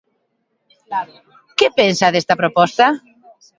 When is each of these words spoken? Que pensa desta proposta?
Que 1.57 1.67
pensa 1.79 2.13
desta 2.13 2.39
proposta? 2.41 2.85